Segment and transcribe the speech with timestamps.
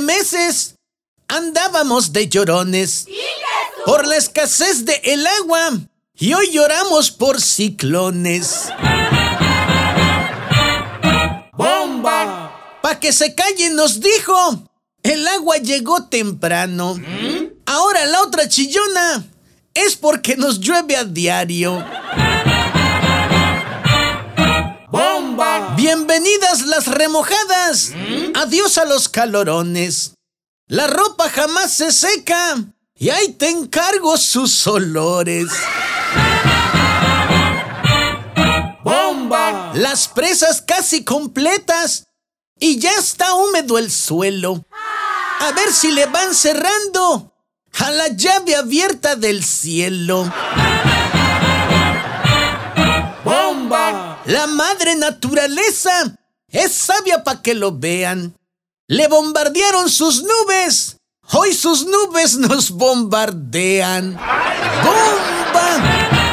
[0.00, 0.74] meses
[1.28, 3.06] andábamos de llorones
[3.86, 5.78] por la escasez de el agua
[6.16, 8.68] y hoy lloramos por ciclones.
[11.52, 12.78] ¡Bomba!
[12.82, 14.68] Pa' que se calle nos dijo,
[15.02, 16.96] el agua llegó temprano.
[17.66, 19.24] Ahora la otra chillona
[19.72, 21.84] es porque nos llueve a diario.
[25.76, 27.92] Bienvenidas las remojadas.
[28.34, 30.14] Adiós a los calorones.
[30.68, 32.56] La ropa jamás se seca.
[32.96, 35.48] Y ahí te encargo sus olores.
[38.82, 39.72] ¡Bomba!
[39.74, 42.06] Las presas casi completas.
[42.58, 44.64] Y ya está húmedo el suelo.
[45.40, 47.32] A ver si le van cerrando
[47.78, 50.32] a la llave abierta del cielo.
[54.26, 56.16] La madre naturaleza
[56.48, 58.34] es sabia para que lo vean.
[58.86, 60.96] Le bombardearon sus nubes.
[61.32, 64.14] Hoy sus nubes nos bombardean.
[64.14, 66.23] ¡Bomba!